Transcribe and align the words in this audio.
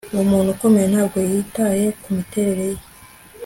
Umuntu 0.23 0.49
ukomeye 0.55 0.87
ntabwo 0.93 1.17
yitaye 1.29 1.85
kumiterere 2.01 2.65
ye 2.75 2.81